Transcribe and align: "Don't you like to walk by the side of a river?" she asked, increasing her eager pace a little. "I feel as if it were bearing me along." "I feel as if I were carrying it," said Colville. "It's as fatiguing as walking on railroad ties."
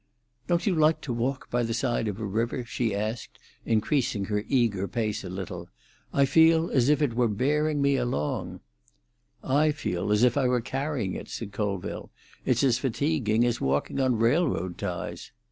"Don't 0.47 0.65
you 0.65 0.73
like 0.73 0.99
to 1.01 1.13
walk 1.13 1.51
by 1.51 1.61
the 1.61 1.75
side 1.75 2.07
of 2.07 2.19
a 2.19 2.25
river?" 2.25 2.65
she 2.65 2.95
asked, 2.95 3.37
increasing 3.67 4.25
her 4.25 4.43
eager 4.47 4.87
pace 4.87 5.23
a 5.23 5.29
little. 5.29 5.69
"I 6.11 6.25
feel 6.25 6.71
as 6.71 6.89
if 6.89 7.03
it 7.03 7.13
were 7.13 7.27
bearing 7.27 7.83
me 7.83 7.97
along." 7.97 8.61
"I 9.43 9.71
feel 9.71 10.11
as 10.11 10.23
if 10.23 10.37
I 10.37 10.47
were 10.47 10.59
carrying 10.59 11.13
it," 11.13 11.29
said 11.29 11.51
Colville. 11.51 12.09
"It's 12.47 12.63
as 12.63 12.79
fatiguing 12.79 13.45
as 13.45 13.61
walking 13.61 13.99
on 13.99 14.17
railroad 14.17 14.79
ties." 14.79 15.31